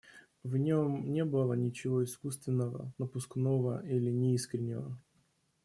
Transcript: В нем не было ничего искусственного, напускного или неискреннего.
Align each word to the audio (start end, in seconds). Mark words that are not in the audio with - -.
В 0.43 0.57
нем 0.57 1.11
не 1.13 1.23
было 1.23 1.53
ничего 1.53 2.03
искусственного, 2.03 2.91
напускного 2.97 3.85
или 3.85 4.09
неискреннего. 4.09 4.97